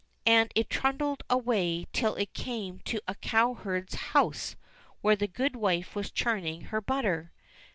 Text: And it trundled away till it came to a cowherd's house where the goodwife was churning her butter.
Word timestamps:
And 0.25 0.51
it 0.55 0.67
trundled 0.67 1.21
away 1.29 1.85
till 1.93 2.15
it 2.15 2.33
came 2.33 2.79
to 2.85 3.01
a 3.07 3.13
cowherd's 3.13 3.93
house 4.13 4.55
where 5.01 5.15
the 5.15 5.27
goodwife 5.27 5.93
was 5.93 6.09
churning 6.09 6.61
her 6.61 6.81
butter. 6.81 7.31